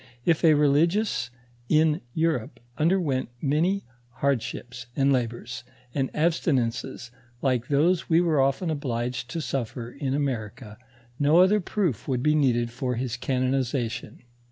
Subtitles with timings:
[0.25, 1.29] If a religious
[1.69, 7.11] in Europe underwent many hard ships ana labors, and abstinences
[7.43, 10.79] like those we were often obliged to suffer in America,
[11.19, 14.23] no other proof would be needed for his canonization.